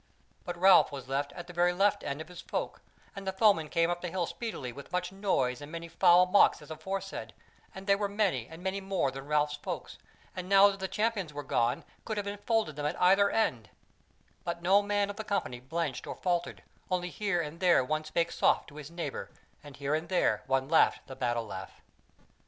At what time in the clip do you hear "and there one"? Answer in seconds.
17.39-18.03, 19.93-20.67